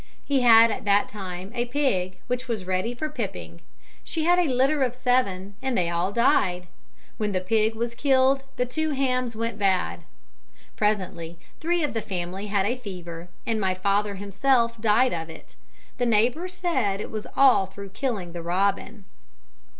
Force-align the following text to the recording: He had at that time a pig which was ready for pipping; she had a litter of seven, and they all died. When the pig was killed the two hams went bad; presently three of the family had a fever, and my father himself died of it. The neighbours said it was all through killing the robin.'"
He 0.25 0.39
had 0.41 0.71
at 0.71 0.83
that 0.85 1.07
time 1.09 1.51
a 1.53 1.65
pig 1.65 2.17
which 2.25 2.47
was 2.47 2.65
ready 2.65 2.95
for 2.95 3.07
pipping; 3.07 3.61
she 4.03 4.23
had 4.23 4.39
a 4.39 4.47
litter 4.51 4.81
of 4.81 4.95
seven, 4.95 5.53
and 5.61 5.77
they 5.77 5.91
all 5.91 6.11
died. 6.11 6.65
When 7.17 7.33
the 7.33 7.39
pig 7.39 7.75
was 7.75 7.93
killed 7.93 8.41
the 8.55 8.65
two 8.65 8.89
hams 8.93 9.35
went 9.35 9.59
bad; 9.59 10.03
presently 10.75 11.37
three 11.59 11.83
of 11.83 11.93
the 11.93 12.01
family 12.01 12.47
had 12.47 12.65
a 12.65 12.77
fever, 12.77 13.29
and 13.45 13.61
my 13.61 13.75
father 13.75 14.15
himself 14.15 14.81
died 14.81 15.13
of 15.13 15.29
it. 15.29 15.55
The 15.99 16.07
neighbours 16.07 16.53
said 16.55 16.99
it 16.99 17.11
was 17.11 17.27
all 17.35 17.67
through 17.67 17.89
killing 17.89 18.31
the 18.31 18.41
robin.'" 18.41 19.05